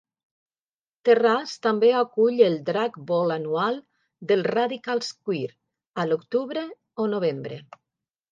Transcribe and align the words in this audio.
Terrace 1.07 1.59
també 1.65 1.89
acull 1.97 2.39
el 2.45 2.55
"Drag 2.69 2.95
Ball 3.11 3.33
anual 3.35 3.77
dels 4.31 4.49
Radicals 4.51 5.11
queer" 5.29 5.53
a 6.05 6.07
l'octubre 6.09 6.65
o 7.05 7.09
novembre. 7.13 7.59